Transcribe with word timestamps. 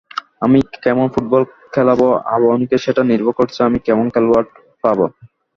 আমি 0.41 0.59
কেমন 0.83 1.05
ফুটবল 1.13 1.43
খেলাব 1.73 2.01
আবাহনীকে, 2.27 2.77
সেটা 2.85 3.01
নির্ভর 3.11 3.33
করছে 3.39 3.59
আমি 3.67 3.77
কেমন 3.87 4.05
খেলোয়াড় 4.13 4.47
পাব। 4.83 4.99